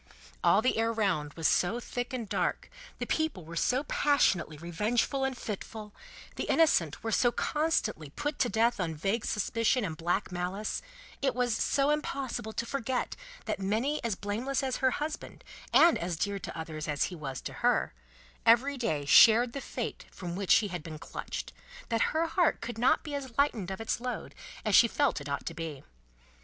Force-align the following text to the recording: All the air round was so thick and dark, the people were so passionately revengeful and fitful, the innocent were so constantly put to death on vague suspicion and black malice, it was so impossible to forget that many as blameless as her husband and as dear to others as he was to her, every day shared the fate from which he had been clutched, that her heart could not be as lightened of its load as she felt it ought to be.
All 0.43 0.63
the 0.63 0.79
air 0.79 0.91
round 0.91 1.33
was 1.33 1.47
so 1.47 1.79
thick 1.79 2.11
and 2.11 2.27
dark, 2.27 2.71
the 2.97 3.05
people 3.05 3.45
were 3.45 3.55
so 3.55 3.83
passionately 3.83 4.57
revengeful 4.57 5.23
and 5.23 5.37
fitful, 5.37 5.93
the 6.37 6.45
innocent 6.49 7.03
were 7.03 7.11
so 7.11 7.31
constantly 7.31 8.09
put 8.09 8.39
to 8.39 8.49
death 8.49 8.79
on 8.79 8.95
vague 8.95 9.25
suspicion 9.25 9.85
and 9.85 9.95
black 9.95 10.31
malice, 10.31 10.81
it 11.21 11.35
was 11.35 11.55
so 11.55 11.91
impossible 11.91 12.51
to 12.51 12.65
forget 12.65 13.15
that 13.45 13.59
many 13.59 14.03
as 14.03 14.15
blameless 14.15 14.63
as 14.63 14.77
her 14.77 14.89
husband 14.89 15.43
and 15.71 15.99
as 15.99 16.15
dear 16.17 16.39
to 16.39 16.59
others 16.59 16.87
as 16.87 17.03
he 17.13 17.15
was 17.15 17.39
to 17.41 17.53
her, 17.61 17.93
every 18.43 18.77
day 18.77 19.05
shared 19.05 19.53
the 19.53 19.61
fate 19.61 20.05
from 20.11 20.35
which 20.35 20.55
he 20.55 20.69
had 20.69 20.81
been 20.81 20.97
clutched, 20.97 21.53
that 21.89 22.01
her 22.09 22.25
heart 22.25 22.59
could 22.59 22.79
not 22.79 23.03
be 23.03 23.13
as 23.13 23.37
lightened 23.37 23.69
of 23.69 23.79
its 23.79 24.01
load 24.01 24.33
as 24.65 24.73
she 24.73 24.87
felt 24.87 25.21
it 25.21 25.29
ought 25.29 25.45
to 25.45 25.53
be. 25.53 25.83